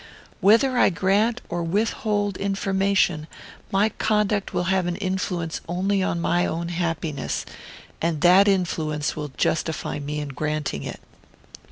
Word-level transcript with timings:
Whether 0.39 0.79
I 0.79 0.89
grant 0.89 1.41
or 1.47 1.61
withhold 1.61 2.35
information, 2.37 3.27
my 3.71 3.89
conduct 3.89 4.51
will 4.51 4.63
have 4.63 4.87
influence 4.87 5.61
only 5.69 6.01
on 6.01 6.19
my 6.19 6.43
own 6.47 6.69
happiness, 6.69 7.45
and 8.01 8.21
that 8.21 8.47
influence 8.47 9.15
will 9.15 9.31
justify 9.37 9.99
me 9.99 10.19
in 10.19 10.29
granting 10.29 10.81
it. 10.81 11.01